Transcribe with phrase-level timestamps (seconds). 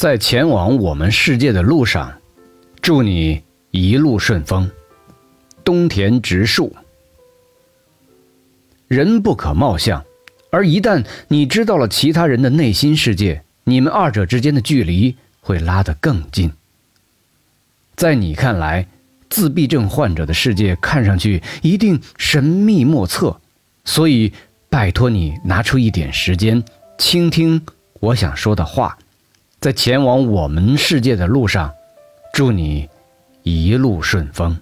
[0.00, 2.10] 在前往我们世界的路上，
[2.80, 4.70] 祝你一路顺风。
[5.62, 6.74] 东田直树。
[8.88, 10.02] 人不可貌相，
[10.50, 16.50] 而一旦你知道了其他人的内心世界，你们二者之间的距离会拉得更近。
[17.94, 18.86] 在你看来，
[19.28, 23.38] 自闭症患者的世界看上去一定神秘莫测，
[23.84, 24.32] 所以
[24.70, 26.64] 拜托你拿出一点时间，
[26.96, 27.60] 倾听
[28.00, 28.96] 我想说的话。
[29.60, 31.70] 在前往我们世界的路上，
[32.32, 32.88] 祝你
[33.42, 34.58] 一路顺风。